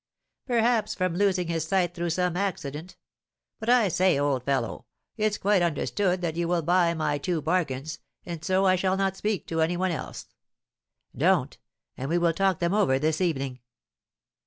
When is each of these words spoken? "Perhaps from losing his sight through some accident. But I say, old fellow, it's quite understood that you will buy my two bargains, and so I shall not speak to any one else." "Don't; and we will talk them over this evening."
"Perhaps 0.47 0.95
from 0.95 1.13
losing 1.13 1.45
his 1.47 1.67
sight 1.67 1.93
through 1.93 2.09
some 2.09 2.35
accident. 2.35 2.97
But 3.59 3.69
I 3.69 3.87
say, 3.87 4.17
old 4.17 4.43
fellow, 4.43 4.87
it's 5.15 5.37
quite 5.37 5.61
understood 5.61 6.21
that 6.21 6.35
you 6.35 6.47
will 6.47 6.63
buy 6.63 6.95
my 6.95 7.19
two 7.19 7.39
bargains, 7.39 7.99
and 8.25 8.43
so 8.43 8.65
I 8.65 8.75
shall 8.77 8.97
not 8.97 9.15
speak 9.15 9.45
to 9.49 9.61
any 9.61 9.77
one 9.77 9.91
else." 9.91 10.25
"Don't; 11.15 11.55
and 11.95 12.09
we 12.09 12.17
will 12.17 12.33
talk 12.33 12.57
them 12.57 12.73
over 12.73 12.97
this 12.97 13.21
evening." 13.21 13.59